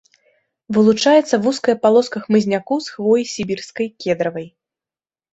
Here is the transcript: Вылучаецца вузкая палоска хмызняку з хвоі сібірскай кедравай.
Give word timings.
Вылучаецца 0.75 1.35
вузкая 1.43 1.75
палоска 1.83 2.21
хмызняку 2.23 2.77
з 2.85 2.95
хвоі 2.95 3.23
сібірскай 3.33 3.87
кедравай. 4.07 4.47